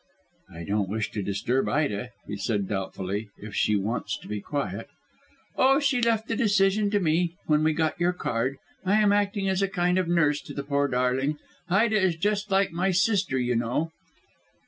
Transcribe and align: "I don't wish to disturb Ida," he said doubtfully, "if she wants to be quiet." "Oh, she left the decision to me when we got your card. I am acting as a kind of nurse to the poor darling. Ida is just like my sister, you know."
"I 0.51 0.63
don't 0.63 0.89
wish 0.89 1.11
to 1.11 1.21
disturb 1.21 1.69
Ida," 1.69 2.09
he 2.27 2.35
said 2.35 2.67
doubtfully, 2.67 3.29
"if 3.37 3.53
she 3.53 3.75
wants 3.75 4.17
to 4.17 4.27
be 4.27 4.41
quiet." 4.41 4.87
"Oh, 5.55 5.79
she 5.79 6.01
left 6.01 6.27
the 6.27 6.35
decision 6.35 6.89
to 6.89 6.99
me 6.99 7.35
when 7.45 7.63
we 7.63 7.73
got 7.73 7.99
your 7.99 8.11
card. 8.13 8.57
I 8.83 8.95
am 8.99 9.11
acting 9.13 9.47
as 9.47 9.61
a 9.61 9.67
kind 9.67 9.99
of 9.99 10.07
nurse 10.07 10.41
to 10.41 10.55
the 10.55 10.63
poor 10.63 10.87
darling. 10.87 11.37
Ida 11.69 12.01
is 12.01 12.15
just 12.15 12.49
like 12.49 12.71
my 12.71 12.89
sister, 12.89 13.37
you 13.37 13.55
know." 13.55 13.91